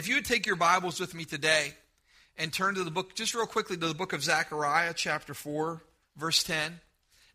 [0.00, 1.74] if you would take your Bibles with me today
[2.38, 5.82] and turn to the book, just real quickly to the book of Zechariah, chapter 4,
[6.16, 6.80] verse 10.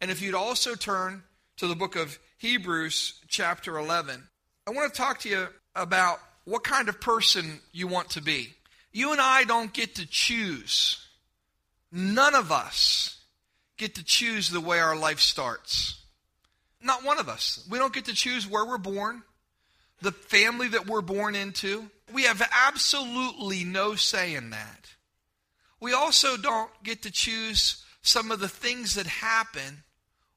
[0.02, 1.22] And if you'd also turn
[1.58, 4.24] to the book of Hebrews, chapter 11,
[4.66, 8.56] I want to talk to you about what kind of person you want to be.
[8.92, 11.08] You and I don't get to choose.
[11.92, 13.20] None of us
[13.78, 16.02] get to choose the way our life starts.
[16.82, 17.64] Not one of us.
[17.70, 19.22] We don't get to choose where we're born,
[20.02, 21.92] the family that we're born into.
[22.14, 24.92] We have absolutely no say in that.
[25.80, 29.84] We also don't get to choose some of the things that happen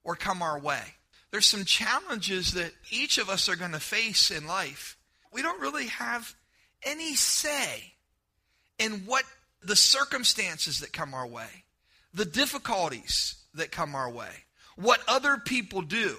[0.03, 0.83] or come our way.
[1.31, 4.97] There's some challenges that each of us are going to face in life.
[5.33, 6.35] We don't really have
[6.83, 7.93] any say
[8.79, 9.25] in what
[9.63, 11.65] the circumstances that come our way,
[12.15, 14.31] the difficulties that come our way,
[14.77, 16.17] what other people do.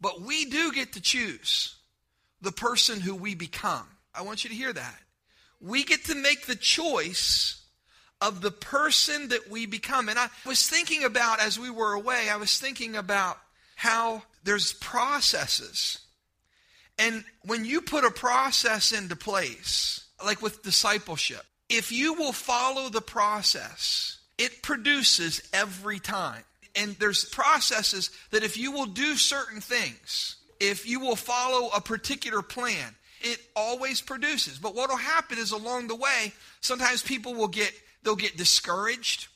[0.00, 1.76] But we do get to choose
[2.40, 3.86] the person who we become.
[4.14, 4.98] I want you to hear that.
[5.60, 7.62] We get to make the choice
[8.20, 10.08] of the person that we become.
[10.08, 13.38] And I was thinking about, as we were away, I was thinking about
[13.76, 15.98] how there's processes.
[16.98, 22.88] And when you put a process into place, like with discipleship, if you will follow
[22.88, 26.44] the process, it produces every time.
[26.76, 31.80] And there's processes that if you will do certain things, if you will follow a
[31.80, 34.58] particular plan, it always produces.
[34.58, 39.28] But what will happen is along the way, sometimes people will get they'll get discouraged,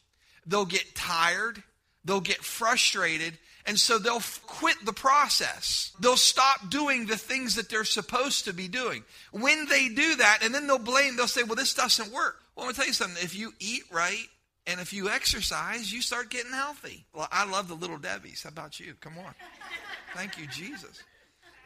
[0.47, 1.63] they'll get tired,
[2.05, 5.93] they'll get frustrated, and so they'll quit the process.
[6.01, 9.05] They'll stop doing the things that they're supposed to be doing.
[9.33, 12.43] When they do that, and then they'll blame, they'll say, well, this doesn't work.
[12.55, 13.23] Well, I'm going to tell you something.
[13.23, 14.27] If you eat right
[14.67, 17.07] and if you exercise, you start getting healthy.
[17.15, 18.43] Well, I love the little Debbie's.
[18.43, 18.95] How about you?
[19.01, 19.35] Come on.
[20.15, 21.03] Thank you, Jesus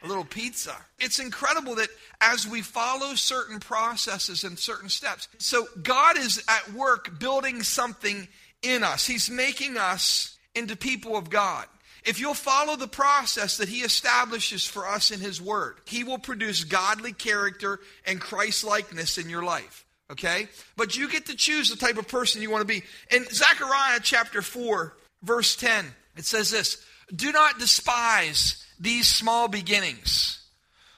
[0.03, 0.75] a little pizza.
[0.99, 1.89] It's incredible that
[2.21, 8.27] as we follow certain processes and certain steps, so God is at work building something
[8.61, 9.05] in us.
[9.05, 11.65] He's making us into people of God.
[12.05, 16.17] If you'll follow the process that He establishes for us in His Word, He will
[16.17, 19.85] produce godly character and Christ likeness in your life.
[20.11, 20.47] Okay?
[20.75, 22.83] But you get to choose the type of person you want to be.
[23.11, 25.85] In Zechariah chapter 4, verse 10,
[26.17, 26.83] it says this
[27.13, 30.39] Do not despise these small beginnings.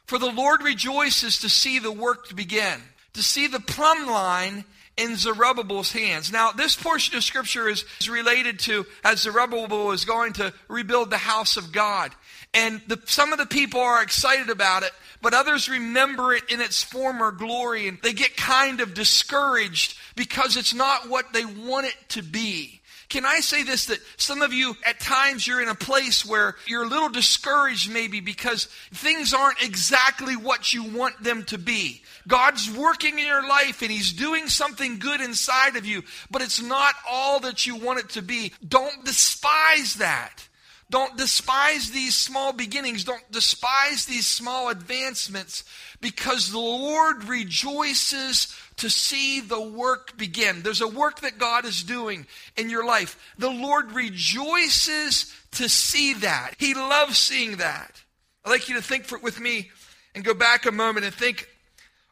[0.05, 2.81] For the Lord rejoices to see the work begin,
[3.13, 4.65] to see the plumb line
[4.97, 6.31] in Zerubbabel's hands.
[6.31, 11.09] Now, this portion of scripture is, is related to as Zerubbabel is going to rebuild
[11.09, 12.11] the house of God.
[12.53, 16.59] And the, some of the people are excited about it, but others remember it in
[16.59, 21.87] its former glory and they get kind of discouraged because it's not what they want
[21.87, 22.80] it to be.
[23.11, 26.55] Can I say this that some of you at times you're in a place where
[26.65, 32.03] you're a little discouraged maybe because things aren't exactly what you want them to be.
[32.25, 36.61] God's working in your life and He's doing something good inside of you, but it's
[36.61, 38.53] not all that you want it to be.
[38.65, 40.47] Don't despise that.
[40.91, 43.05] Don't despise these small beginnings.
[43.05, 45.63] Don't despise these small advancements
[46.01, 50.63] because the Lord rejoices to see the work begin.
[50.63, 53.17] There's a work that God is doing in your life.
[53.37, 56.55] The Lord rejoices to see that.
[56.57, 58.01] He loves seeing that.
[58.43, 59.71] I'd like you to think for, with me
[60.13, 61.47] and go back a moment and think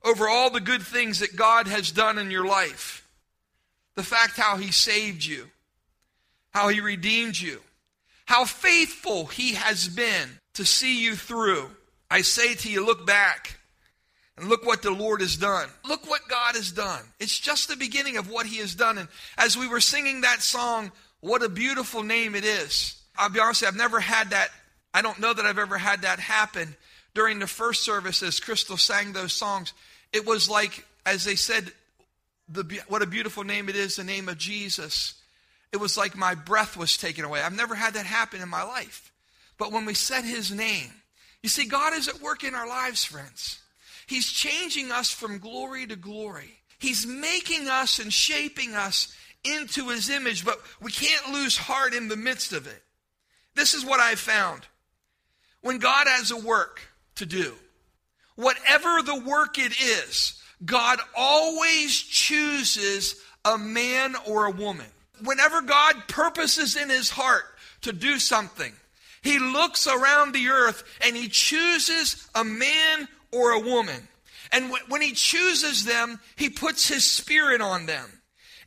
[0.06, 3.06] over all the good things that God has done in your life.
[3.96, 5.50] The fact how He saved you,
[6.52, 7.60] how He redeemed you,
[8.30, 11.68] how faithful He has been to see you through.
[12.12, 13.58] I say to you, look back
[14.38, 15.68] and look what the Lord has done.
[15.84, 17.02] Look what God has done.
[17.20, 19.00] It's just the beginning of what He has done.
[19.00, 20.92] And as we were singing that song,
[21.22, 23.02] what a beautiful name it is.
[23.18, 24.50] I'll be honest, I've never had that.
[24.94, 26.76] I don't know that I've ever had that happen
[27.16, 29.74] during the first service as Crystal sang those songs.
[30.14, 31.72] It was like, as they said,
[32.48, 35.19] the, what a beautiful name it is, the name of Jesus.
[35.72, 37.42] It was like my breath was taken away.
[37.42, 39.12] I've never had that happen in my life.
[39.58, 40.92] But when we said his name,
[41.44, 43.60] you see, God is at work in our lives, friends.
[44.08, 46.60] He's changing us from glory to glory.
[46.80, 49.14] He's making us and shaping us
[49.44, 52.82] into his image, but we can't lose heart in the midst of it.
[53.56, 54.66] This is what I've found.
[55.62, 56.82] When God has a work
[57.16, 57.54] to do,
[58.36, 63.16] whatever the work it is, God always chooses
[63.46, 64.88] a man or a woman.
[65.24, 67.44] Whenever God purposes in his heart
[67.82, 68.74] to do something,
[69.22, 74.08] he looks around the earth and he chooses a man or a woman.
[74.52, 78.22] And when he chooses them, he puts his spirit on them.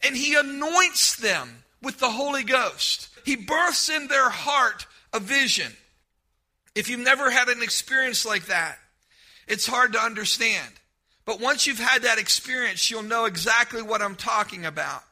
[0.05, 3.09] And he anoints them with the Holy Ghost.
[3.25, 5.73] He births in their heart a vision.
[6.75, 8.79] If you've never had an experience like that,
[9.47, 10.73] it's hard to understand.
[11.25, 15.03] But once you've had that experience, you'll know exactly what I'm talking about.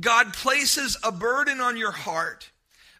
[0.00, 2.50] God places a burden on your heart.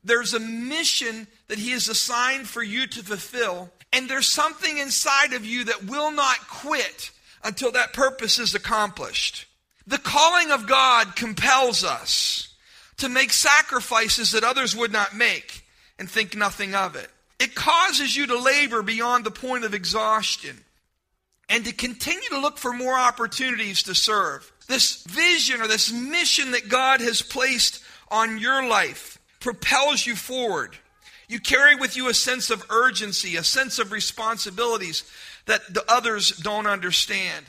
[0.04, 3.70] There's a mission that He has assigned for you to fulfill.
[3.92, 7.10] And there's something inside of you that will not quit
[7.44, 9.46] until that purpose is accomplished.
[9.86, 12.54] The calling of God compels us
[12.98, 15.64] to make sacrifices that others would not make
[15.98, 17.10] and think nothing of it.
[17.38, 20.64] It causes you to labor beyond the point of exhaustion
[21.48, 24.52] and to continue to look for more opportunities to serve.
[24.68, 30.76] This vision or this mission that God has placed on your life propels you forward.
[31.28, 35.04] You carry with you a sense of urgency, a sense of responsibilities
[35.46, 37.46] that the others don't understand.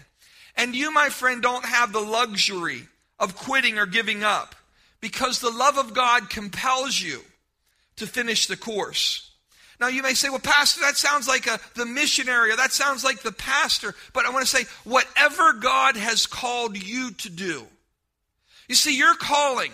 [0.55, 2.87] And you, my friend, don't have the luxury
[3.19, 4.55] of quitting or giving up
[5.01, 7.21] because the love of God compels you
[7.97, 9.28] to finish the course.
[9.79, 13.03] Now you may say, well, Pastor, that sounds like a, the missionary or that sounds
[13.03, 13.95] like the pastor.
[14.13, 17.65] But I want to say, whatever God has called you to do.
[18.67, 19.71] You see, your calling,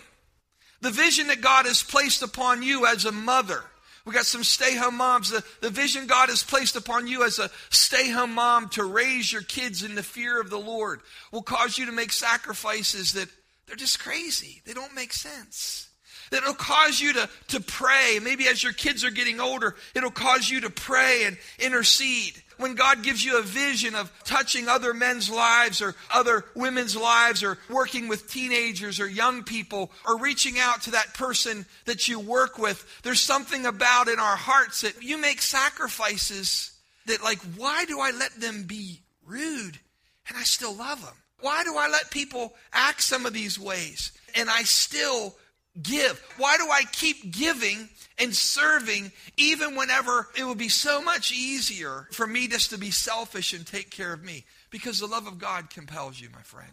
[0.81, 3.63] the vision that God has placed upon you as a mother.
[4.05, 5.31] We got some stay home moms.
[5.31, 9.33] The, the vision God has placed upon you as a stay home mom to raise
[9.33, 11.01] your kids in the fear of the Lord
[11.31, 13.29] will cause you to make sacrifices that
[13.65, 14.61] they're just crazy.
[14.63, 15.84] They don't make sense.
[16.31, 18.19] That'll cause you to, to pray.
[18.21, 22.41] Maybe as your kids are getting older, it'll cause you to pray and intercede.
[22.57, 27.43] When God gives you a vision of touching other men's lives or other women's lives
[27.43, 32.19] or working with teenagers or young people or reaching out to that person that you
[32.19, 36.71] work with, there's something about in our hearts that you make sacrifices
[37.07, 39.79] that, like, why do I let them be rude
[40.27, 41.15] and I still love them?
[41.41, 45.35] Why do I let people act some of these ways and I still
[45.81, 46.21] give?
[46.37, 52.07] Why do I keep giving and serving even whenever it would be so much easier
[52.11, 54.45] for me just to be selfish and take care of me?
[54.69, 56.71] Because the love of God compels you, my friend.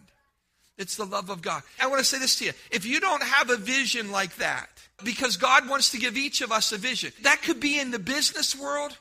[0.79, 1.63] It's the love of God.
[1.81, 2.53] I want to say this to you.
[2.71, 4.69] If you don't have a vision like that,
[5.05, 7.99] because God wants to give each of us a vision, that could be in the
[7.99, 8.97] business world,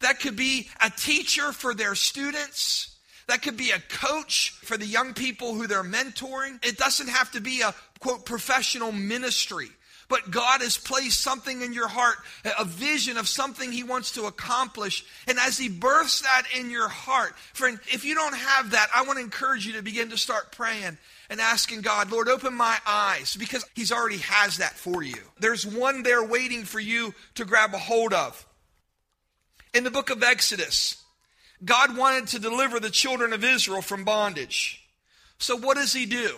[0.00, 2.89] that could be a teacher for their students.
[3.30, 6.58] That could be a coach for the young people who they're mentoring.
[6.66, 9.68] It doesn't have to be a quote professional ministry.
[10.08, 12.16] But God has placed something in your heart,
[12.58, 15.04] a vision of something He wants to accomplish.
[15.28, 19.04] And as He births that in your heart, friend, if you don't have that, I
[19.04, 20.98] want to encourage you to begin to start praying
[21.28, 25.18] and asking God, Lord, open my eyes because He's already has that for you.
[25.38, 28.44] There's one there waiting for you to grab a hold of.
[29.72, 30.99] In the book of Exodus,
[31.64, 34.82] God wanted to deliver the children of Israel from bondage.
[35.38, 36.36] So what does he do?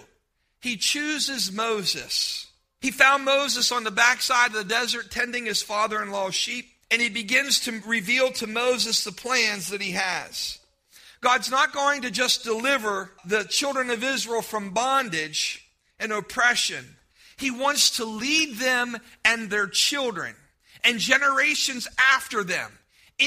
[0.60, 2.46] He chooses Moses.
[2.80, 6.66] He found Moses on the backside of the desert tending his father in law's sheep,
[6.90, 10.58] and he begins to reveal to Moses the plans that he has.
[11.20, 15.64] God's not going to just deliver the children of Israel from bondage
[16.00, 16.96] and oppression.
[17.36, 20.34] He wants to lead them and their children
[20.82, 22.72] and generations after them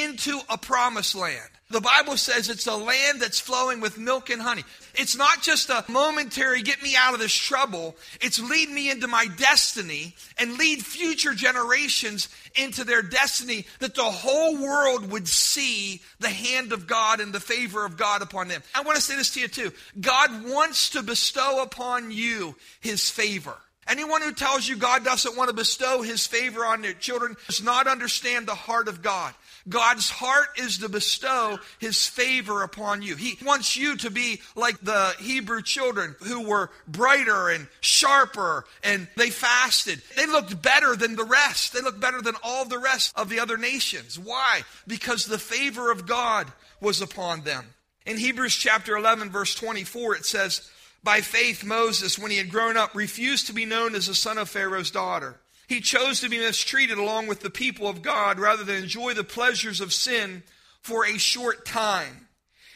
[0.04, 1.50] into a promised land.
[1.72, 4.64] The Bible says it's a land that's flowing with milk and honey.
[4.94, 7.96] It's not just a momentary get me out of this trouble.
[8.22, 14.04] It's lead me into my destiny and lead future generations into their destiny that the
[14.04, 18.62] whole world would see the hand of God and the favor of God upon them.
[18.76, 19.72] I want to say this to you too.
[20.00, 23.58] God wants to bestow upon you his favor.
[23.88, 27.62] Anyone who tells you God doesn't want to bestow his favor on their children does
[27.62, 29.34] not understand the heart of God.
[29.68, 33.16] God's heart is to bestow his favor upon you.
[33.16, 39.08] He wants you to be like the Hebrew children who were brighter and sharper and
[39.18, 40.02] they fasted.
[40.16, 41.74] They looked better than the rest.
[41.74, 44.20] They looked better than all the rest of the other nations.
[44.20, 44.62] Why?
[44.86, 46.48] Because the favor of God
[46.80, 47.66] was upon them.
[48.06, 50.70] In Hebrews chapter 11, verse 24, it says,
[51.04, 54.38] By faith, Moses, when he had grown up, refused to be known as the son
[54.38, 55.40] of Pharaoh's daughter.
[55.68, 59.24] He chose to be mistreated along with the people of God rather than enjoy the
[59.24, 60.44] pleasures of sin
[60.82, 62.28] for a short time.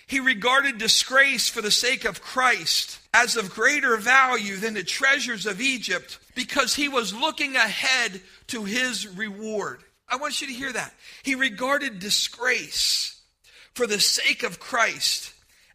[0.08, 5.46] He regarded disgrace for the sake of Christ as of greater value than the treasures
[5.46, 9.84] of Egypt because he was looking ahead to his reward.
[10.08, 10.96] I want you to hear that.
[11.22, 13.22] He regarded disgrace
[13.76, 15.32] for the sake of Christ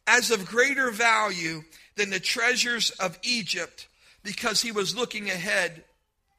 [0.06, 1.62] as of greater value
[1.94, 3.87] than the treasures of Egypt
[4.25, 5.85] because he was looking ahead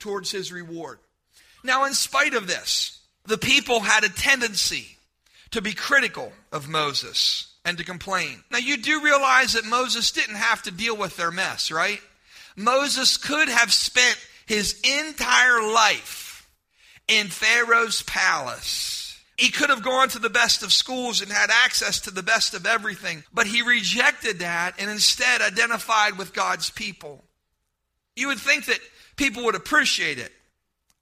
[0.05, 0.99] towards his reward.
[1.63, 4.97] Now, in spite of this, the people had a tendency
[5.49, 8.43] to be critical of Moses and to complain.
[8.51, 11.99] Now, you do realize that Moses didn't have to deal with their mess, right?
[12.55, 16.47] Moses could have spent his entire life
[17.07, 21.99] in Pharaoh's palace He could have gone to the best of schools and had access
[22.01, 27.23] to the best of everything, but he rejected that and instead identified with God's people.
[28.15, 28.79] You would think that
[29.15, 30.31] people would appreciate it,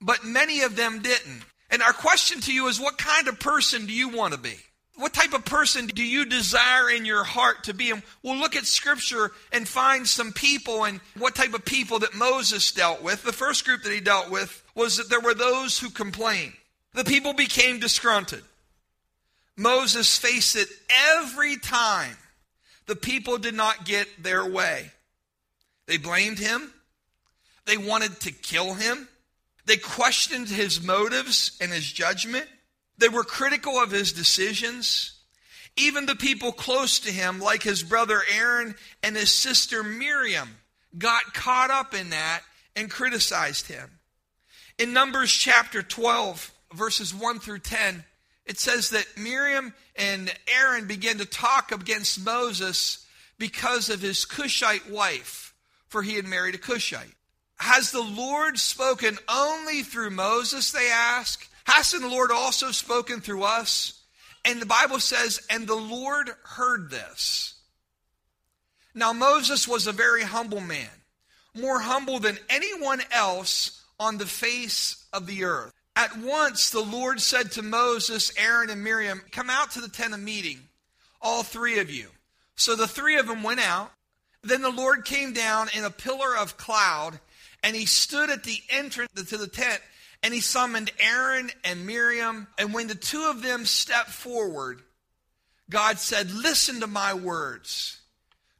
[0.02, 1.44] but many of them didn't.
[1.70, 4.56] And our question to you is what kind of person do you want to be?
[4.96, 7.90] What type of person do you desire in your heart to be?
[7.90, 12.14] And we'll look at scripture and find some people and what type of people that
[12.14, 13.24] Moses dealt with.
[13.24, 16.54] The first group that he dealt with was that there were those who complained.
[16.94, 18.44] The people became disgruntled.
[19.58, 20.68] Moses faced it
[21.16, 22.18] every time
[22.86, 24.92] the people did not get their way.
[25.88, 26.73] They blamed him.
[27.66, 29.08] They wanted to kill him.
[29.66, 32.48] They questioned his motives and his judgment.
[32.98, 35.14] They were critical of his decisions.
[35.78, 40.58] Even the people close to him, like his brother Aaron and his sister Miriam,
[40.98, 42.42] got caught up in that
[42.76, 44.00] and criticized him.
[44.78, 48.04] In Numbers chapter 12, verses 1 through 10,
[48.46, 53.06] it says that Miriam and Aaron began to talk against Moses
[53.38, 55.54] because of his Cushite wife,
[55.88, 57.16] for he had married a Cushite.
[57.64, 61.50] Has the Lord spoken only through Moses, they ask?
[61.64, 64.02] Hasn't the Lord also spoken through us?
[64.44, 67.54] And the Bible says, and the Lord heard this.
[68.94, 70.90] Now, Moses was a very humble man,
[71.56, 75.72] more humble than anyone else on the face of the earth.
[75.96, 80.14] At once, the Lord said to Moses, Aaron, and Miriam, Come out to the tent
[80.14, 80.60] of meeting,
[81.22, 82.08] all three of you.
[82.58, 83.92] So the three of them went out.
[84.42, 87.22] Then the Lord came down in a pillar of cloud,
[87.64, 89.82] and he stood at the entrance to the tent
[90.22, 92.48] and he summoned Aaron and Miriam.
[92.58, 94.82] And when the two of them stepped forward,
[95.70, 98.00] God said, Listen to my words.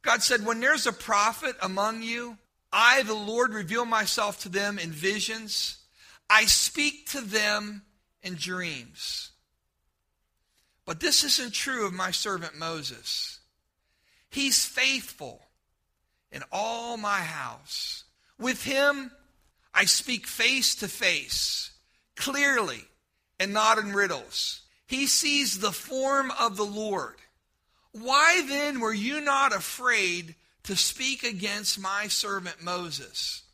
[0.02, 2.38] God said, When there's a prophet among you,
[2.72, 5.78] I, the Lord, reveal myself to them in visions.
[6.28, 7.82] I speak to them
[8.22, 9.30] in dreams.
[10.86, 13.38] But this isn't true of my servant Moses.
[14.30, 15.40] He's faithful
[16.32, 18.03] in all my house.
[18.44, 19.10] With him,
[19.72, 21.70] I speak face to face,
[22.14, 22.84] clearly,
[23.40, 24.60] and not in riddles.
[24.86, 27.14] He sees the form of the Lord.
[27.92, 30.34] Why then were you not afraid
[30.64, 33.44] to speak against my servant Moses?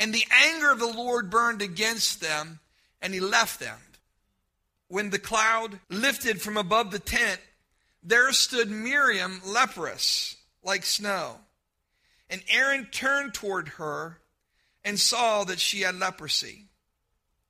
[0.00, 2.58] And the anger of the Lord burned against them,
[3.00, 3.78] and he left them.
[4.88, 7.40] When the cloud lifted from above the tent,
[8.02, 11.36] there stood Miriam leprous, like snow.
[12.30, 14.20] And Aaron turned toward her
[14.84, 16.66] and saw that she had leprosy.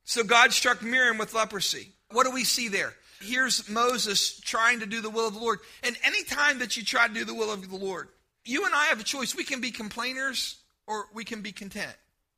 [0.03, 1.91] So God struck Miriam with leprosy.
[2.11, 2.93] What do we see there?
[3.19, 5.59] Here's Moses trying to do the will of the Lord.
[5.83, 8.09] And anytime that you try to do the will of the Lord,
[8.43, 9.35] you and I have a choice.
[9.35, 11.95] We can be complainers or we can be content.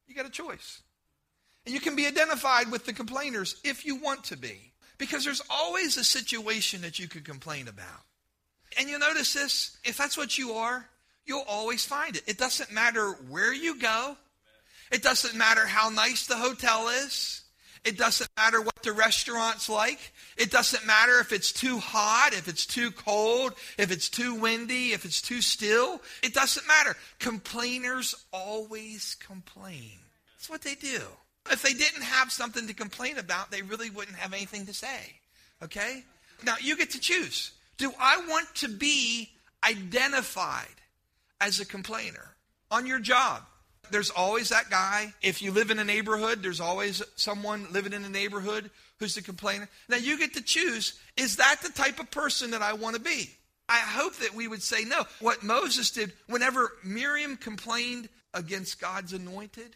[0.08, 0.82] You got a choice.
[1.66, 4.72] And you can be identified with the complainers if you want to be.
[4.98, 8.04] Because there's always a situation that you could complain about.
[8.80, 10.88] And you'll notice this if that's what you are,
[11.28, 12.24] you'll always find it.
[12.28, 14.18] It doesn't matter where you go,
[14.92, 17.44] it doesn't matter how nice the hotel is.
[17.84, 20.12] It doesn't matter what the restaurant's like.
[20.36, 24.92] It doesn't matter if it's too hot, if it's too cold, if it's too windy,
[24.92, 26.02] if it's too still.
[26.22, 26.98] It doesn't matter.
[27.20, 30.00] Complainers always complain.
[30.36, 31.02] That's what they do.
[31.50, 35.14] If they didn't have something to complain about, they really wouldn't have anything to say.
[35.64, 36.04] Okay?
[36.44, 37.54] Now, you get to choose.
[37.78, 39.30] Do I want to be
[39.64, 40.68] identified
[41.40, 42.36] as a complainer
[42.72, 43.44] on your job?
[43.90, 45.14] There's always that guy.
[45.22, 49.22] If you live in a neighborhood, there's always someone living in a neighborhood who's a
[49.22, 49.70] complainer.
[49.88, 53.02] Now you get to choose is that the type of person that I want to
[53.02, 53.30] be?
[53.70, 55.04] I hope that we would say no.
[55.20, 59.76] What Moses did, whenever Miriam complained against God's anointed,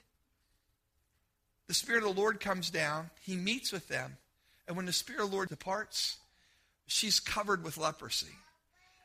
[1.67, 4.17] the Spirit of the Lord comes down, he meets with them,
[4.67, 6.17] and when the Spirit of the Lord departs,
[6.87, 8.27] she's covered with leprosy.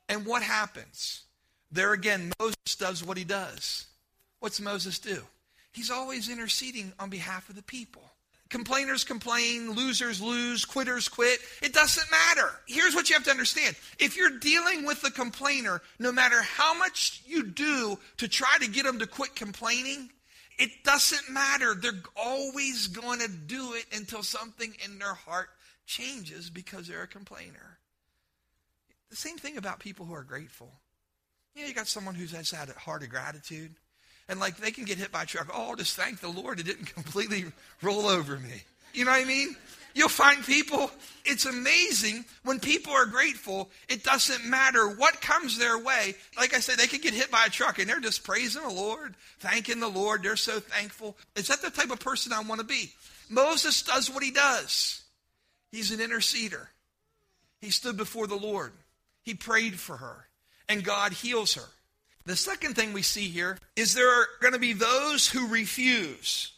[0.09, 1.23] And what happens?
[1.71, 3.87] There again, Moses does what he does.
[4.41, 5.23] What's Moses do?
[5.73, 8.03] He's always interceding on behalf of the people.
[8.49, 11.41] Complainers complain, losers lose, quitters quit.
[11.63, 12.49] It doesn't matter.
[12.67, 13.75] Here's what you have to understand.
[13.99, 18.71] If you're dealing with a complainer, no matter how much you do to try to
[18.71, 20.11] get them to quit complaining,
[20.59, 21.75] it doesn't matter.
[21.75, 25.49] They're always going to do it until something in their heart
[25.85, 27.79] changes because they're a complainer.
[29.11, 30.73] The same thing about people who are grateful.
[31.57, 33.73] You know, you got someone who's has had a heart of gratitude.
[34.29, 35.49] And like they can get hit by a truck.
[35.53, 37.47] Oh, just thank the Lord it didn't completely
[37.83, 38.63] roll over me.
[38.93, 39.57] You know what I mean?
[39.95, 40.91] You'll find people,
[41.25, 46.15] it's amazing when people are grateful, it doesn't matter what comes their way.
[46.37, 48.69] Like I said, they could get hit by a truck and they're just praising the
[48.69, 50.23] Lord, thanking the Lord.
[50.23, 51.17] They're so thankful.
[51.35, 52.93] Is that the type of person I want to be?
[53.31, 55.03] Moses does what he does.
[55.73, 56.67] He's an interceder.
[57.63, 58.73] He stood before the Lord.
[59.23, 60.25] He prayed for her,
[60.69, 61.69] and God heals her.
[62.25, 66.53] The second thing we see here is there are going to be those who refuse.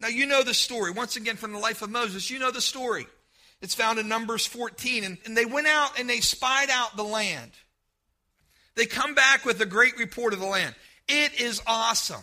[0.00, 0.90] Now, you know the story.
[0.90, 3.06] Once again, from the life of Moses, you know the story.
[3.60, 5.04] It's found in Numbers 14.
[5.04, 7.52] And, and they went out and they spied out the land.
[8.74, 10.74] They come back with a great report of the land.
[11.06, 12.22] It is awesome.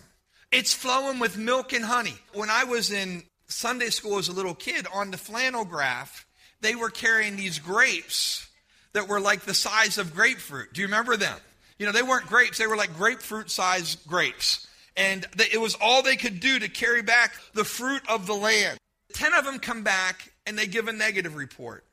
[0.52, 2.16] It's flowing with milk and honey.
[2.34, 6.26] When I was in Sunday school as a little kid, on the flannel graph,
[6.60, 8.49] they were carrying these grapes
[8.93, 10.74] that were like the size of grapefruit.
[10.74, 11.38] Do you remember them?
[11.77, 14.67] You know, they weren't grapes, they were like grapefruit sized grapes.
[14.98, 18.77] And it was all they could do to carry back the fruit of the land.
[19.13, 21.86] Ten of them come back and they give a negative report.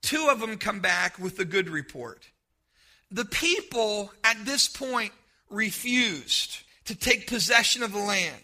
[0.00, 2.30] Two of them come back with a good report.
[3.10, 5.12] The people at this point
[5.50, 8.42] refused to take possession of the land.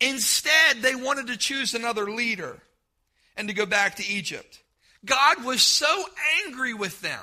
[0.00, 2.60] Instead, they wanted to choose another leader
[3.36, 4.61] and to go back to Egypt.
[5.04, 6.04] God was so
[6.44, 7.20] angry with them.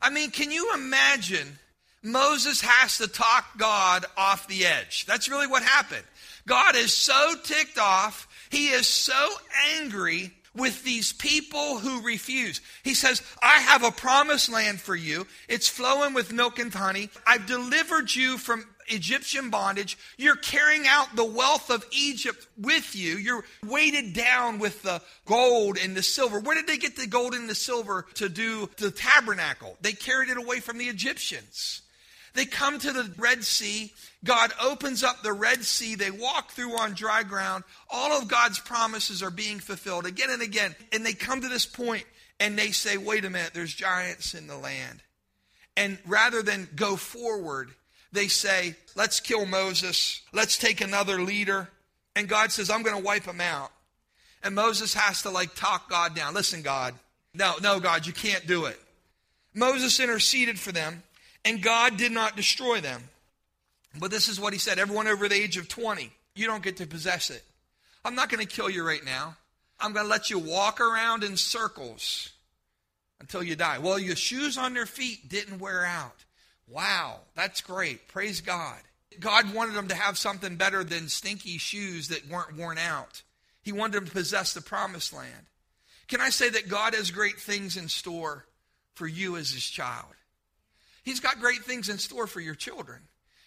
[0.00, 1.58] I mean, can you imagine?
[2.02, 5.06] Moses has to talk God off the edge.
[5.06, 6.04] That's really what happened.
[6.46, 8.26] God is so ticked off.
[8.50, 9.28] He is so
[9.76, 12.60] angry with these people who refuse.
[12.82, 15.26] He says, I have a promised land for you.
[15.48, 17.08] It's flowing with milk and honey.
[17.26, 19.98] I've delivered you from Egyptian bondage.
[20.16, 23.16] You're carrying out the wealth of Egypt with you.
[23.16, 26.40] You're weighted down with the gold and the silver.
[26.40, 29.76] Where did they get the gold and the silver to do the tabernacle?
[29.80, 31.82] They carried it away from the Egyptians.
[32.34, 33.92] They come to the Red Sea.
[34.24, 35.94] God opens up the Red Sea.
[35.94, 37.64] They walk through on dry ground.
[37.90, 40.74] All of God's promises are being fulfilled again and again.
[40.92, 42.04] And they come to this point
[42.40, 45.02] and they say, wait a minute, there's giants in the land.
[45.76, 47.70] And rather than go forward,
[48.12, 51.68] they say, let's kill Moses, let's take another leader.
[52.14, 53.70] And God says, I'm going to wipe them out.
[54.42, 56.34] And Moses has to like talk God down.
[56.34, 56.94] Listen, God.
[57.34, 58.78] No, no, God, you can't do it.
[59.54, 61.02] Moses interceded for them,
[61.44, 63.02] and God did not destroy them.
[63.98, 66.78] But this is what he said everyone over the age of 20, you don't get
[66.78, 67.42] to possess it.
[68.04, 69.36] I'm not going to kill you right now.
[69.80, 72.30] I'm going to let you walk around in circles
[73.20, 73.78] until you die.
[73.78, 76.24] Well, your shoes on their feet didn't wear out.
[76.68, 78.08] Wow, that's great.
[78.08, 78.78] Praise God.
[79.20, 83.22] God wanted them to have something better than stinky shoes that weren't worn out.
[83.62, 85.46] He wanted them to possess the promised land.
[86.08, 88.46] Can I say that God has great things in store
[88.94, 90.14] for you as his child?
[91.04, 93.00] He's got great things in store for your children.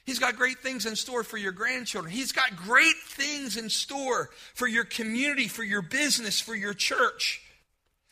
[0.05, 2.13] He's got great things in store for your grandchildren.
[2.13, 7.41] He's got great things in store for your community, for your business, for your church.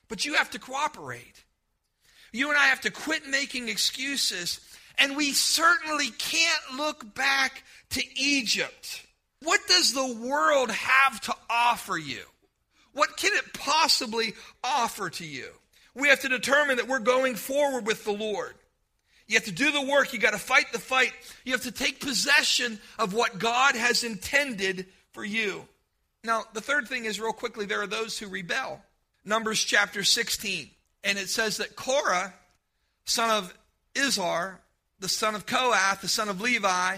[0.08, 1.44] But you have to cooperate.
[2.32, 4.60] You and I have to quit making excuses
[4.98, 9.06] and we certainly can't look back to Egypt.
[9.42, 12.22] What does the world have to offer you?
[12.94, 15.48] What can it possibly offer to you?
[15.96, 18.54] We have to determine that we're going forward with the Lord.
[19.28, 20.14] You have to do the work.
[20.14, 21.12] You got to fight the fight.
[21.46, 25.68] You have to take possession of what God has intended for you.
[26.24, 28.82] Now, the third thing is, real quickly, there are those who rebel.
[29.26, 30.70] Numbers chapter 16.
[31.04, 32.34] And it says that Korah,
[33.06, 33.54] son of
[33.94, 34.58] Izhar,
[35.00, 36.98] the son of Kohath, the son of Levi,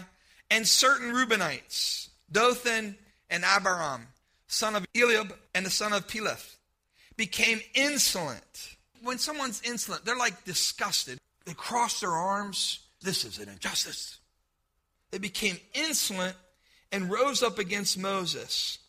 [0.52, 2.98] and certain Reubenites, Dathan
[3.30, 4.08] and Abiram,
[4.48, 6.58] son of Eliab and the son of Peleth,
[7.18, 8.76] became insolent.
[9.02, 11.20] When someone's insolent, they're like disgusted.
[11.46, 12.80] They cross their arms.
[13.02, 14.20] This is an injustice.
[15.12, 16.36] They became insolent
[16.92, 18.80] and rose up against Moses.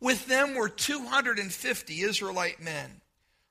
[0.00, 3.00] With them were 250 Israelite men,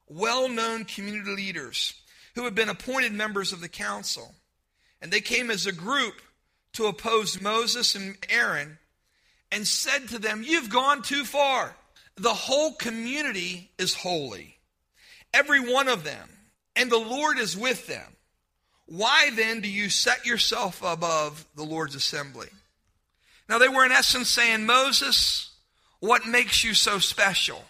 [0.08, 1.94] well known community leaders
[2.36, 4.34] who had been appointed members of the council.
[5.02, 6.22] And they came as a group
[6.74, 8.78] to oppose Moses and Aaron
[9.52, 11.76] and said to them, You've gone too far.
[12.16, 14.58] The whole community is holy,
[15.34, 16.30] every one of them,
[16.76, 18.16] and the Lord is with them.
[18.88, 22.48] Why then do you set yourself above the Lord's assembly?
[23.48, 25.52] Now, they were in essence saying, Moses,
[26.00, 27.64] what makes you so special?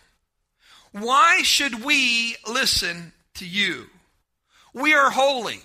[0.91, 3.87] Why should we listen to you?
[4.73, 5.61] We are holy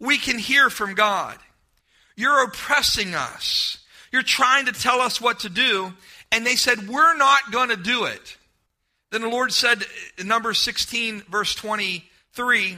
[0.00, 1.36] we can hear from God.
[2.16, 3.78] You're oppressing us.
[4.12, 5.92] You're trying to tell us what to do.
[6.32, 8.36] And they said, We're not going to do it.
[9.10, 9.84] Then the Lord said,
[10.18, 12.76] in number 16, verse 23,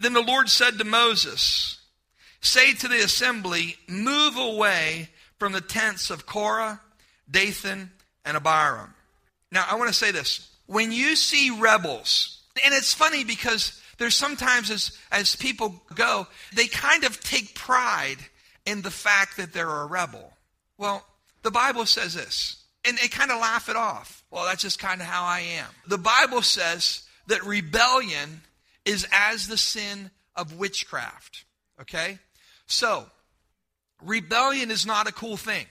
[0.00, 1.78] Then the Lord said to Moses,
[2.40, 6.80] Say to the assembly, Move away from the tents of Korah,
[7.30, 7.90] Dathan,
[8.24, 8.94] and Abiram.
[9.50, 10.48] Now, I want to say this.
[10.66, 16.66] When you see rebels, and it's funny because there's sometimes as, as people go, they
[16.66, 18.16] kind of take pride
[18.66, 20.32] in the fact that they're a rebel.
[20.76, 21.06] Well,
[21.42, 24.24] the Bible says this, and they kind of laugh it off.
[24.32, 25.68] Well, that's just kind of how I am.
[25.86, 28.40] The Bible says that rebellion
[28.84, 31.44] is as the sin of witchcraft.
[31.80, 32.18] Okay?
[32.66, 33.06] So,
[34.02, 35.66] rebellion is not a cool thing.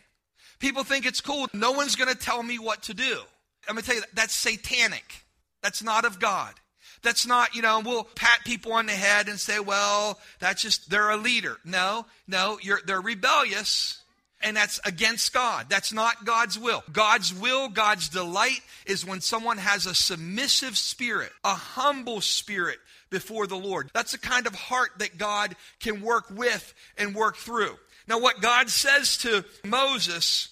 [0.60, 1.48] People think it's cool.
[1.54, 3.20] No one's going to tell me what to do.
[3.68, 5.26] I'm going to tell you, that's satanic.
[5.62, 6.54] That's not of God.
[7.04, 10.90] That's not, you know, we'll pat people on the head and say, well, that's just,
[10.90, 11.58] they're a leader.
[11.66, 14.02] No, no, they're rebellious
[14.44, 15.68] and that's against God.
[15.70, 16.84] That's not God's will.
[16.92, 22.78] God's will, God's delight is when someone has a submissive spirit, a humble spirit
[23.10, 23.90] before the Lord.
[23.94, 27.76] That's the kind of heart that God can work with and work through.
[28.08, 30.50] Now, what God says to Moses,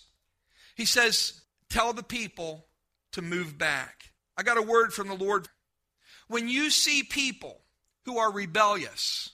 [0.75, 1.33] he says,
[1.69, 2.65] Tell the people
[3.12, 4.12] to move back.
[4.38, 5.47] I got a word from the Lord.
[6.30, 7.60] When you see people
[8.06, 9.32] who are rebellious,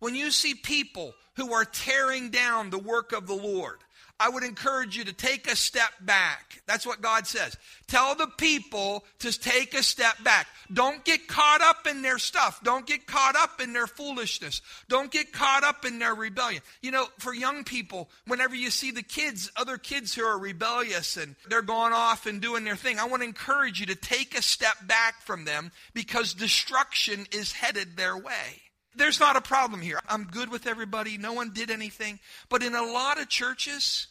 [0.00, 3.78] when you see people who are tearing down the work of the Lord,
[4.22, 6.62] I would encourage you to take a step back.
[6.64, 7.56] That's what God says.
[7.88, 10.46] Tell the people to take a step back.
[10.72, 12.62] Don't get caught up in their stuff.
[12.62, 14.62] Don't get caught up in their foolishness.
[14.88, 16.62] Don't get caught up in their rebellion.
[16.82, 21.16] You know, for young people, whenever you see the kids, other kids who are rebellious
[21.16, 24.38] and they're going off and doing their thing, I want to encourage you to take
[24.38, 28.62] a step back from them because destruction is headed their way.
[28.94, 30.00] There's not a problem here.
[30.08, 31.16] I'm good with everybody.
[31.16, 32.18] No one did anything.
[32.48, 34.06] But in a lot of churches,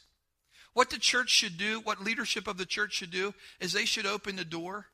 [0.73, 4.05] what the church should do, what leadership of the church should do, is they should
[4.05, 4.88] open the door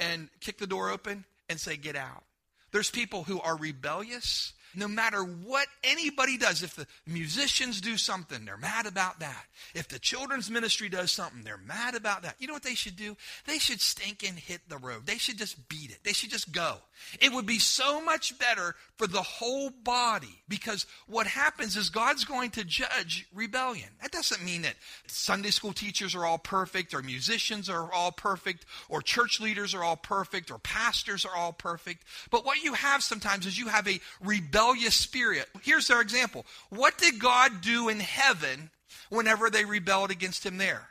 [0.00, 2.24] and kick the door open and say, Get out.
[2.72, 8.44] There's people who are rebellious no matter what anybody does, if the musicians do something,
[8.44, 9.44] they're mad about that.
[9.74, 12.36] If the children's ministry does something, they're mad about that.
[12.38, 13.16] You know what they should do?
[13.46, 15.06] They should stink and hit the road.
[15.06, 15.98] They should just beat it.
[16.04, 16.76] They should just go.
[17.20, 22.24] It would be so much better for the whole body because what happens is God's
[22.24, 23.88] going to judge rebellion.
[24.00, 28.64] That doesn't mean that Sunday school teachers are all perfect or musicians are all perfect
[28.88, 32.04] or church leaders are all perfect or pastors are all perfect.
[32.30, 35.48] But what you have sometimes is you have a rebellion rebellious spirit.
[35.62, 36.46] Here's our example.
[36.70, 38.70] What did God do in heaven
[39.10, 40.88] whenever they rebelled against him there?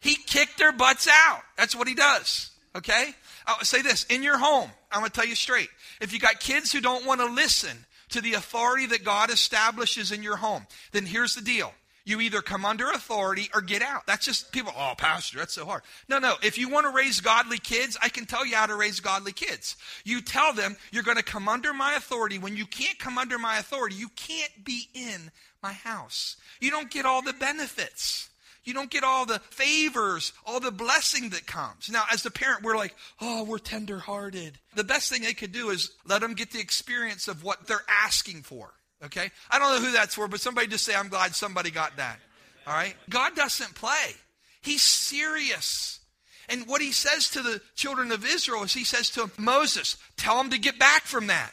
[0.00, 1.42] He kicked their butts out.
[1.56, 2.50] That's what he does.
[2.74, 3.14] Okay?
[3.46, 5.68] I'll say this in your home, I'm going to tell you straight.
[6.00, 10.12] If you got kids who don't want to listen to the authority that God establishes
[10.12, 11.72] in your home, then here's the deal
[12.06, 14.06] you either come under authority or get out.
[14.06, 15.82] That's just people, oh, Pastor, that's so hard.
[16.08, 16.36] No, no.
[16.40, 19.32] If you want to raise godly kids, I can tell you how to raise godly
[19.32, 19.76] kids.
[20.04, 22.38] You tell them you're going to come under my authority.
[22.38, 26.36] When you can't come under my authority, you can't be in my house.
[26.60, 28.30] You don't get all the benefits.
[28.62, 31.90] You don't get all the favors, all the blessing that comes.
[31.90, 34.58] Now, as the parent, we're like, oh, we're tenderhearted.
[34.76, 37.84] The best thing they could do is let them get the experience of what they're
[37.88, 38.74] asking for.
[39.04, 39.30] Okay?
[39.50, 42.18] I don't know who that's for, but somebody just say, I'm glad somebody got that.
[42.66, 42.94] All right?
[43.08, 44.14] God doesn't play,
[44.62, 46.00] He's serious.
[46.48, 50.38] And what He says to the children of Israel is He says to Moses, Tell
[50.38, 51.52] them to get back from that.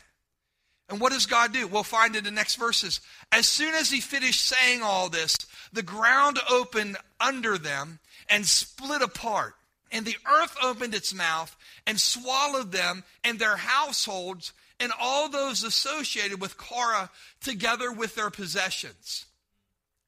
[0.89, 1.65] And what does God do?
[1.67, 3.01] We'll find in the next verses.
[3.32, 5.36] As soon as He finished saying all this,
[5.71, 9.56] the ground opened under them and split apart.
[9.91, 14.51] And the earth opened its mouth and swallowed them and their households
[14.84, 17.10] and all those associated with Korah
[17.41, 19.26] together with their possessions.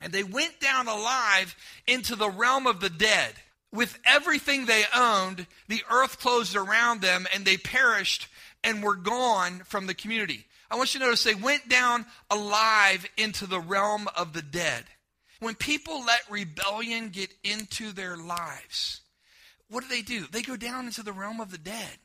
[0.01, 1.55] And they went down alive
[1.87, 3.33] into the realm of the dead.
[3.71, 8.27] With everything they owned, the earth closed around them and they perished
[8.65, 10.45] and were gone from the community.
[10.69, 14.83] I want you to notice they went down alive into the realm of the dead.
[15.39, 18.99] When people let rebellion get into their lives,
[19.69, 20.25] what do they do?
[20.29, 21.97] They go down into the realm of the dead.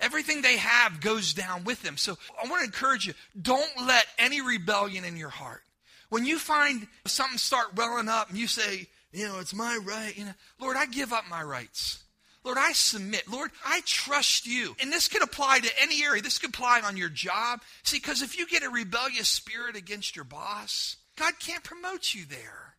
[0.00, 1.96] Everything they have goes down with them.
[1.96, 5.62] So I want to encourage you don't let any rebellion in your heart.
[6.08, 10.16] When you find something start welling up and you say, you know, it's my right,
[10.16, 12.04] you know, Lord, I give up my rights.
[12.44, 13.26] Lord, I submit.
[13.26, 14.76] Lord, I trust you.
[14.80, 16.20] And this could apply to any area.
[16.20, 17.62] This could apply on your job.
[17.84, 22.26] See, because if you get a rebellious spirit against your boss, God can't promote you
[22.26, 22.76] there.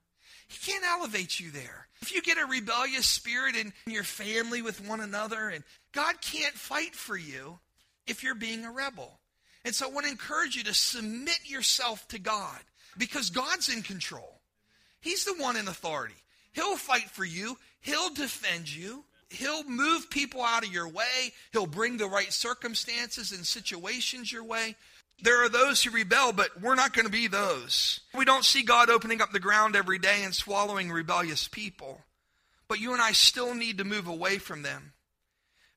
[0.48, 1.88] He can't elevate you there.
[2.06, 6.54] If you get a rebellious spirit in your family with one another, and God can't
[6.54, 7.58] fight for you
[8.06, 9.18] if you're being a rebel.
[9.64, 12.60] And so I want to encourage you to submit yourself to God
[12.96, 14.40] because God's in control.
[15.02, 16.14] He's the one in authority.
[16.54, 19.04] He'll fight for you, He'll defend you.
[19.32, 21.34] He'll move people out of your way.
[21.54, 24.76] He'll bring the right circumstances and situations your way.
[25.22, 28.02] There are those who rebel, but we're not going to be those.
[28.14, 32.02] We don't see God opening up the ground every day and swallowing rebellious people.
[32.68, 34.94] But you and I still need to move away from them.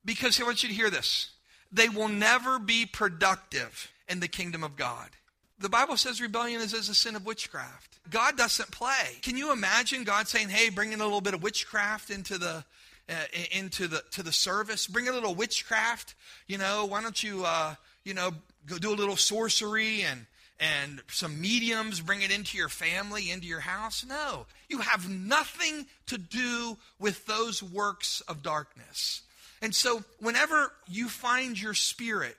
[0.04, 1.30] Because I want you to hear this
[1.70, 5.10] they will never be productive in the kingdom of God.
[5.58, 7.98] The Bible says rebellion is as a sin of witchcraft.
[8.08, 9.18] God doesn't play.
[9.22, 12.64] Can you imagine God saying, hey, bring in a little bit of witchcraft into the
[13.08, 13.14] uh,
[13.52, 14.86] into the to the service.
[14.86, 16.14] Bring a little witchcraft.
[16.46, 17.74] You know, why don't you uh,
[18.04, 18.32] you know
[18.66, 20.26] go do a little sorcery and
[20.60, 24.04] and some mediums, bring it into your family, into your house.
[24.04, 29.22] No, you have nothing to do with those works of darkness.
[29.62, 32.36] And so, whenever you find your spirit,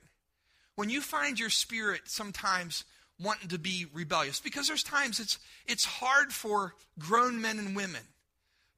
[0.76, 2.84] when you find your spirit sometimes
[3.22, 8.02] wanting to be rebellious, because there's times it's, it's hard for grown men and women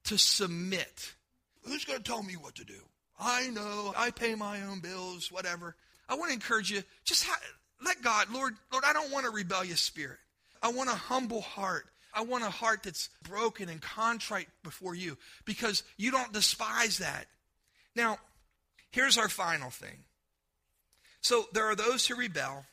[0.06, 1.14] to submit.
[1.64, 2.82] Who's going to tell me what to do?
[3.20, 5.76] I know, I pay my own bills, whatever.
[6.12, 7.40] I want to encourage you, just ha-
[7.84, 10.18] let God, Lord, Lord, I don't want a rebellious spirit.
[10.62, 11.86] I want a humble heart.
[12.14, 17.28] I want a heart that's broken and contrite before you because you don't despise that.
[17.96, 18.20] Now,
[18.92, 20.04] here's our final thing.
[21.22, 22.66] So there are those who rebel.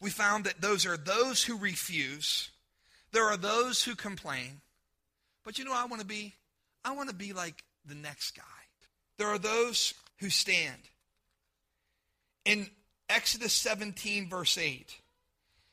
[0.00, 2.50] We found that those are those who refuse.
[3.12, 4.60] There are those who complain.
[5.44, 6.34] But you know I want to be?
[6.84, 8.42] I want to be like the next guy.
[9.18, 10.82] There are those who stand.
[12.46, 12.70] In
[13.10, 14.94] Exodus 17, verse 8,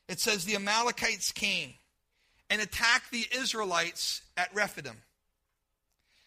[0.09, 1.75] it says, The Amalekites came
[2.49, 4.97] and attacked the Israelites at Rephidim.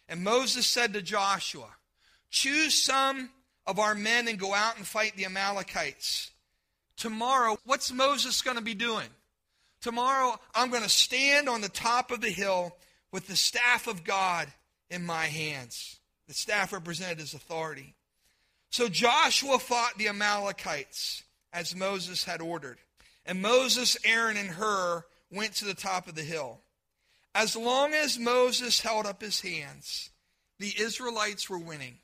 [0.08, 1.68] And Moses said to Joshua,
[2.30, 3.30] Choose some
[3.66, 6.30] of our men and go out and fight the Amalekites.
[6.96, 9.08] Tomorrow, what's Moses going to be doing?
[9.80, 12.76] Tomorrow, I'm going to stand on the top of the hill
[13.10, 14.48] with the staff of God
[14.90, 15.98] in my hands.
[16.28, 17.94] The staff represented his authority.
[18.70, 22.78] So Joshua fought the Amalekites as Moses had ordered.
[23.24, 26.60] And Moses, Aaron, and Hur went to the top of the hill.
[27.34, 30.10] As long as Moses held up his hands,
[30.58, 31.98] the Israelites were winning.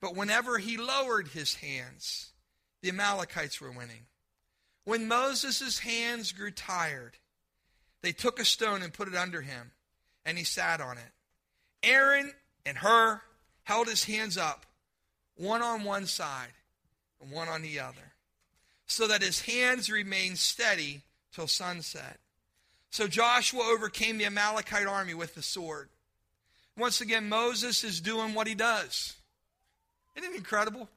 [0.00, 2.30] But whenever he lowered his hands,
[2.82, 4.06] the Amalekites were winning.
[4.84, 7.18] When Moses' hands grew tired,
[8.02, 9.72] they took a stone and put it under him,
[10.24, 11.12] and he sat on it.
[11.82, 12.32] Aaron
[12.64, 13.20] and Hur
[13.64, 14.64] held his hands up
[15.40, 16.52] one on one side
[17.20, 18.12] and one on the other,
[18.86, 21.00] so that his hands remained steady
[21.32, 22.18] till sunset.
[22.90, 25.88] So Joshua overcame the Amalekite army with the sword.
[26.76, 29.14] Once again, Moses is doing what he does.
[30.16, 30.88] Isn't it incredible?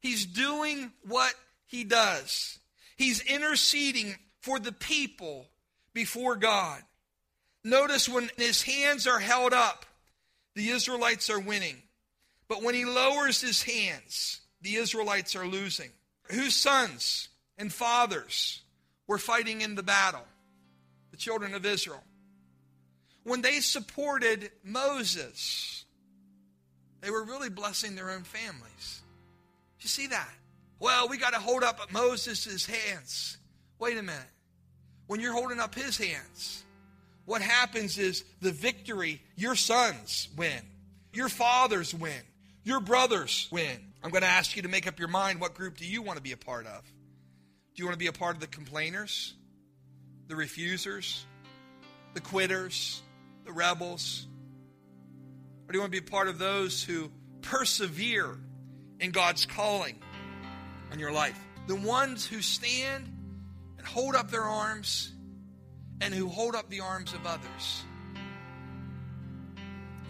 [0.00, 1.34] He's doing what
[1.66, 2.58] he does.
[2.96, 5.46] He's interceding for the people
[5.92, 6.80] before God.
[7.64, 9.84] Notice when his hands are held up,
[10.54, 11.82] the Israelites are winning.
[12.48, 15.90] But when he lowers his hands, the Israelites are losing.
[16.30, 17.28] Whose sons
[17.58, 18.62] and fathers
[19.06, 20.24] were fighting in the battle?
[21.10, 22.02] The children of Israel.
[23.22, 25.84] When they supported Moses,
[27.00, 29.02] they were really blessing their own families.
[29.78, 30.30] Did you see that?
[30.78, 33.38] Well, we got to hold up Moses' hands.
[33.78, 34.20] Wait a minute.
[35.06, 36.64] When you're holding up his hands,
[37.26, 40.60] what happens is the victory, your sons win,
[41.12, 42.22] your fathers win,
[42.64, 43.78] your brothers win.
[44.02, 46.16] I'm going to ask you to make up your mind what group do you want
[46.16, 46.82] to be a part of?
[47.74, 49.34] Do you want to be a part of the complainers,
[50.28, 51.24] the refusers,
[52.14, 53.02] the quitters,
[53.44, 54.26] the rebels?
[55.66, 57.10] Or do you want to be a part of those who
[57.42, 58.36] persevere
[59.00, 59.98] in God's calling
[60.92, 61.38] on your life?
[61.66, 63.10] The ones who stand
[63.78, 65.12] and hold up their arms
[66.00, 67.84] and who hold up the arms of others.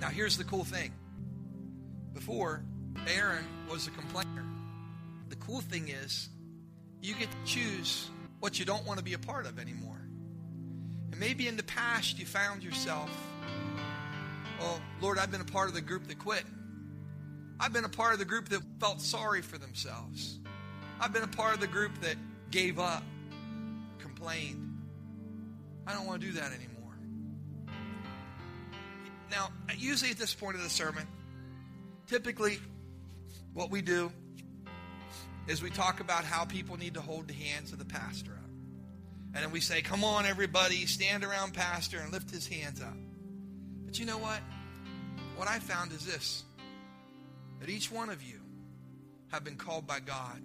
[0.00, 0.92] Now, here's the cool thing
[2.14, 2.64] before,
[3.06, 4.44] Aaron was a complainer.
[5.28, 6.28] The cool thing is,
[7.02, 8.08] you get to choose
[8.40, 10.00] what you don't want to be a part of anymore.
[11.10, 13.10] And maybe in the past you found yourself,
[14.58, 16.44] well, Lord, I've been a part of the group that quit.
[17.60, 20.38] I've been a part of the group that felt sorry for themselves.
[21.00, 22.16] I've been a part of the group that
[22.50, 23.02] gave up,
[23.98, 24.78] complained.
[25.86, 26.96] I don't want to do that anymore.
[29.30, 31.06] Now, usually at this point of the sermon,
[32.06, 32.58] typically
[33.52, 34.10] what we do
[35.46, 38.50] is we talk about how people need to hold the hands of the pastor up.
[39.34, 42.96] And then we say, come on, everybody, stand around pastor and lift his hands up.
[43.84, 44.40] But you know what?
[45.36, 46.44] What I found is this
[47.60, 48.40] that each one of you
[49.28, 50.40] have been called by God.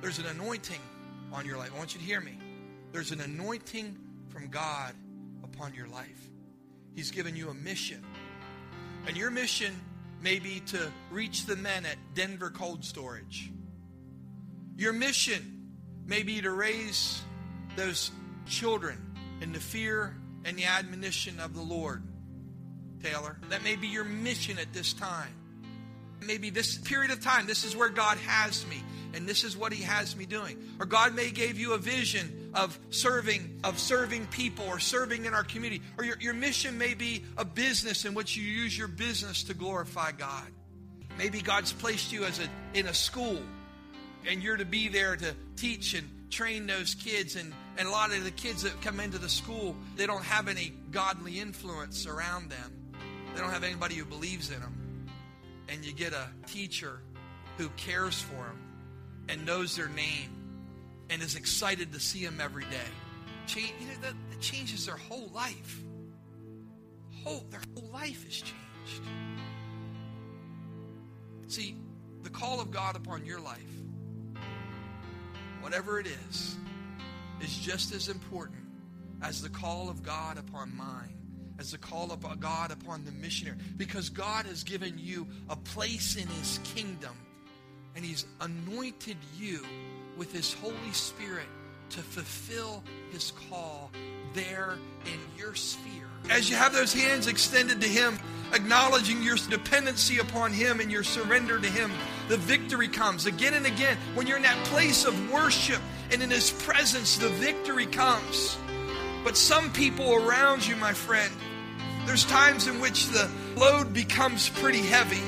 [0.00, 0.80] There's an anointing
[1.32, 1.70] on your life.
[1.74, 2.38] I want you to hear me.
[2.92, 3.96] There's an anointing
[4.28, 4.94] from God
[5.42, 6.28] upon your life.
[6.94, 8.04] He's given you a mission.
[9.06, 9.74] And your mission
[10.24, 13.52] may be to reach the men at Denver Cold Storage.
[14.74, 15.68] Your mission
[16.06, 17.20] may be to raise
[17.76, 18.10] those
[18.46, 18.98] children
[19.42, 22.02] in the fear and the admonition of the Lord.
[23.02, 25.34] Taylor, that may be your mission at this time.
[26.26, 28.82] Maybe this period of time, this is where God has me,
[29.12, 30.56] and this is what He has me doing.
[30.80, 35.34] Or God may give you a vision of serving of serving people or serving in
[35.34, 35.82] our community.
[35.98, 39.54] Or your, your mission may be a business in which you use your business to
[39.54, 40.46] glorify god.
[41.18, 43.40] Maybe god's placed you as a in a school
[44.28, 47.36] and you're to be there to teach and train those kids.
[47.36, 50.48] And and a lot of the kids that come into the school they don't have
[50.48, 52.72] any godly influence around them.
[53.34, 54.84] They don't have anybody who believes in them
[55.68, 57.00] and you get a teacher
[57.58, 58.60] who cares for them
[59.28, 60.43] and knows their name
[61.10, 62.90] and is excited to see him every day.
[63.46, 65.82] Change, you know, that, that changes their whole life.
[67.22, 69.02] Whole, their whole life is changed.
[71.48, 71.76] See,
[72.22, 73.60] the call of God upon your life,
[75.60, 76.56] whatever it is,
[77.40, 78.64] is just as important
[79.22, 81.16] as the call of God upon mine,
[81.58, 85.56] as the call of uh, God upon the missionary, because God has given you a
[85.56, 87.14] place in His kingdom
[87.94, 89.64] and He's anointed you
[90.16, 91.46] with His Holy Spirit
[91.90, 93.90] to fulfill His call
[94.34, 96.08] there in your sphere.
[96.30, 98.18] As you have those hands extended to Him,
[98.52, 101.92] acknowledging your dependency upon Him and your surrender to Him,
[102.28, 103.96] the victory comes again and again.
[104.14, 108.56] When you're in that place of worship and in His presence, the victory comes.
[109.22, 111.32] But some people around you, my friend,
[112.06, 115.22] there's times in which the load becomes pretty heavy.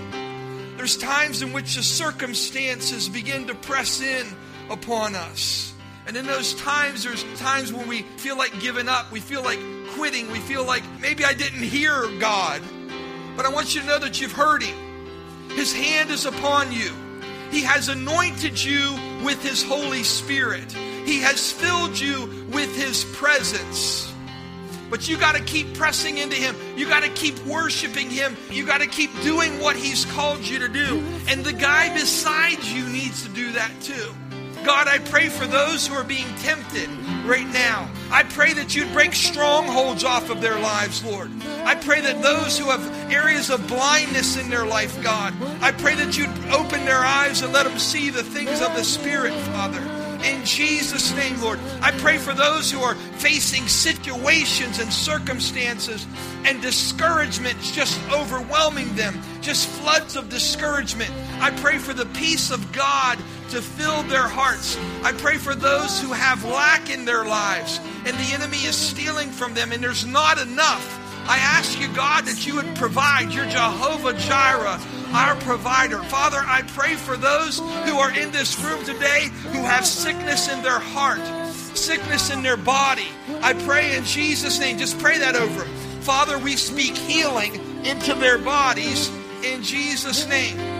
[0.77, 4.27] There's times in which the circumstances begin to press in
[4.70, 5.74] upon us.
[6.07, 9.11] And in those times, there's times when we feel like giving up.
[9.11, 9.59] We feel like
[9.90, 10.31] quitting.
[10.31, 12.62] We feel like maybe I didn't hear God.
[13.37, 14.76] But I want you to know that you've heard Him.
[15.50, 16.92] His hand is upon you.
[17.50, 20.70] He has anointed you with His Holy Spirit.
[20.72, 24.12] He has filled you with His presence.
[24.88, 26.55] But you got to keep pressing into Him.
[26.76, 28.37] You got to keep worshiping Him.
[28.50, 31.02] You got to keep doing what He's called you to do.
[31.29, 34.14] And the guy beside you needs to do that too.
[34.64, 36.88] God, I pray for those who are being tempted
[37.25, 37.88] right now.
[38.11, 41.31] I pray that you'd break strongholds off of their lives, Lord.
[41.64, 45.95] I pray that those who have areas of blindness in their life, God, I pray
[45.97, 49.83] that you'd open their eyes and let them see the things of the Spirit, Father.
[50.25, 51.61] In Jesus' name, Lord.
[51.83, 56.07] I pray for those who are facing situations and circumstances
[56.45, 61.12] and discouragement just overwhelming them, just floods of discouragement.
[61.40, 63.18] I pray for the peace of God
[63.51, 64.77] to fill their hearts.
[65.03, 69.31] I pray for those who have lack in their lives and the enemy is stealing
[69.31, 71.03] from them and there's not enough.
[71.29, 73.33] I ask you, God, that you would provide.
[73.33, 74.81] You're Jehovah Jireh,
[75.12, 75.99] our provider.
[76.05, 80.62] Father, I pray for those who are in this room today who have sickness in
[80.62, 81.20] their heart,
[81.77, 83.09] sickness in their body.
[83.42, 84.79] I pray in Jesus' name.
[84.79, 85.75] Just pray that over them.
[86.01, 89.11] Father, we speak healing into their bodies
[89.42, 90.75] in Jesus' name.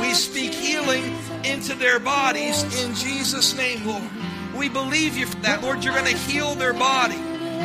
[0.00, 4.08] We speak healing into their bodies in Jesus' name, Lord.
[4.54, 5.84] We believe you for that, Lord.
[5.84, 7.18] You're going to heal their body.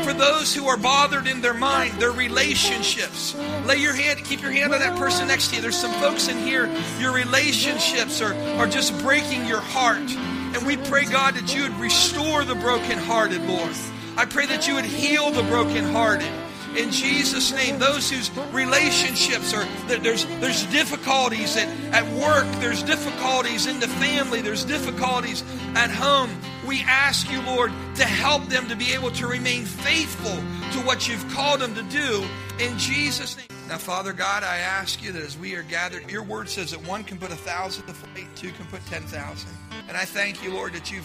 [0.04, 3.34] For those who are bothered in their mind, their relationships,
[3.66, 5.62] lay your hand, keep your hand on that person next to you.
[5.62, 6.70] There's some folks in here,
[7.00, 10.12] your relationships are, are just breaking your heart.
[10.12, 13.72] And we pray, God, that you would restore the brokenhearted, Lord.
[14.18, 16.32] I pray that you would heal the brokenhearted
[16.78, 17.80] in Jesus' name.
[17.80, 24.42] Those whose relationships are there's there's difficulties at, at work, there's difficulties in the family,
[24.42, 25.44] there's difficulties
[25.76, 26.30] at home.
[26.68, 31.08] We ask you, Lord, to help them to be able to remain faithful to what
[31.08, 32.26] you've called them to do
[32.60, 33.46] in Jesus' name.
[33.68, 36.88] Now, Father God, I ask you that as we are gathered, your word says that
[36.88, 39.50] one can put a thousand to flight, two can put ten thousand.
[39.88, 41.02] And I thank you, Lord, that you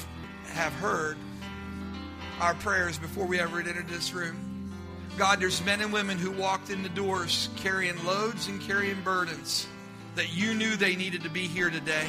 [0.52, 1.16] have heard
[2.40, 4.49] our prayers before we ever entered this room.
[5.20, 9.66] God, there's men and women who walked in the doors carrying loads and carrying burdens
[10.14, 12.06] that you knew they needed to be here today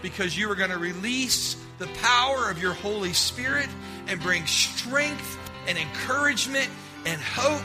[0.00, 3.68] because you were going to release the power of your Holy Spirit
[4.06, 6.70] and bring strength and encouragement
[7.04, 7.60] and hope.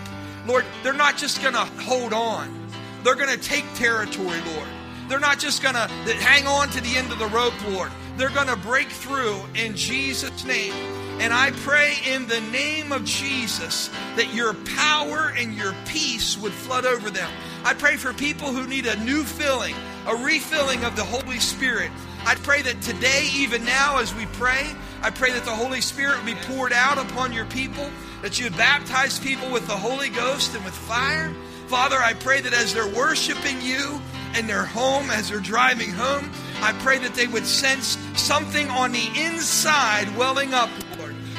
[0.46, 2.70] Lord, they're not just going to hold on,
[3.06, 4.68] they're going to take territory, Lord.
[5.08, 7.94] They're not just going to hang on to the end of the rope, Lord.
[8.18, 10.74] They're going to break through in Jesus' name.
[11.20, 16.54] And I pray in the name of Jesus that your power and your peace would
[16.54, 17.30] flood over them.
[17.66, 19.76] I pray for people who need a new filling,
[20.08, 21.92] a refilling of the Holy Spirit.
[22.26, 26.18] I pray that today, even now, as we pray, I pray that the Holy Spirit
[26.18, 27.90] would be poured out upon your people,
[28.22, 31.34] that you would baptize people with the Holy Ghost and with fire.
[31.68, 34.02] Father, I pray that as they're worshiping you
[34.38, 38.94] in their home, as they're driving home, I pray that they would sense something on
[38.94, 40.70] the inside welling up.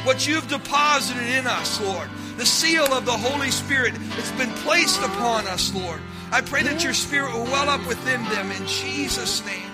[0.04, 2.08] What you've deposited in us, Lord.
[2.36, 6.00] The seal of the Holy Spirit has been placed upon us, Lord.
[6.32, 9.70] I pray that your Spirit will well up within them in Jesus' name.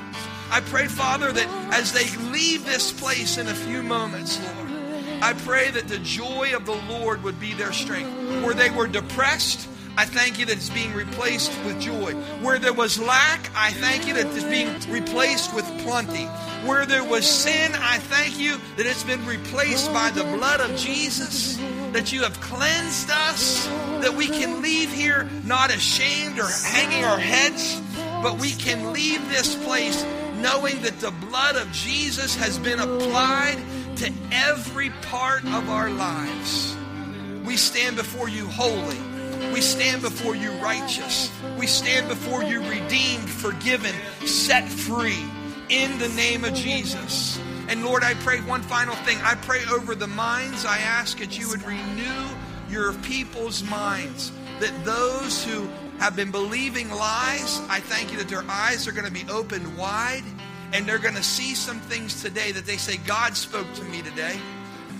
[0.50, 4.70] I pray, Father, that as they leave this place in a few moments, Lord,
[5.22, 8.10] I pray that the joy of the Lord would be their strength.
[8.44, 12.14] Where they were depressed, I thank you that it's being replaced with joy.
[12.42, 16.28] Where there was lack, I thank you that it's being replaced with plenty.
[16.64, 20.76] Where there was sin, I thank you that it's been replaced by the blood of
[20.76, 21.56] Jesus,
[21.92, 23.66] that you have cleansed us,
[24.00, 27.80] that we can leave here not ashamed or hanging our heads,
[28.22, 30.04] but we can leave this place
[30.36, 33.62] knowing that the blood of Jesus has been applied
[33.96, 36.76] to every part of our lives.
[37.44, 38.98] We stand before you holy.
[39.52, 41.30] We stand before you righteous.
[41.58, 43.94] We stand before you redeemed, forgiven,
[44.26, 45.24] set free
[45.68, 47.38] in the name of Jesus.
[47.68, 49.18] And Lord, I pray one final thing.
[49.22, 50.64] I pray over the minds.
[50.64, 52.26] I ask that you would renew
[52.68, 54.32] your people's minds.
[54.60, 59.06] That those who have been believing lies, I thank you that their eyes are going
[59.06, 60.24] to be opened wide
[60.72, 64.02] and they're going to see some things today that they say, God spoke to me
[64.02, 64.38] today.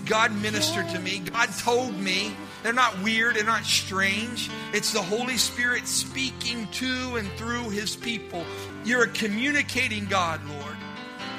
[0.07, 1.19] God ministered to me.
[1.19, 2.35] God told me.
[2.63, 3.35] They're not weird.
[3.35, 4.49] They're not strange.
[4.73, 8.43] It's the Holy Spirit speaking to and through His people.
[8.83, 10.75] You're a communicating God, Lord.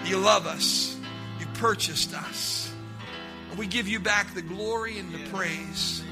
[0.05, 0.97] You love us.
[1.41, 2.73] You purchased us.
[3.51, 6.03] And we give you back the glory and the praise.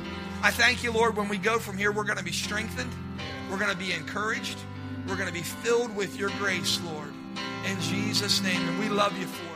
[0.43, 2.93] I thank you, Lord, when we go from here, we're going to be strengthened.
[3.51, 4.59] We're going to be encouraged.
[5.09, 7.13] We're going to be filled with your grace, Lord.
[7.67, 8.61] In Jesus' name.
[8.69, 9.56] And we love you for